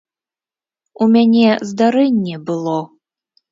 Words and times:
У 1.03 1.09
мяне 1.13 1.47
здарэнне 1.73 2.43
было. 2.51 2.77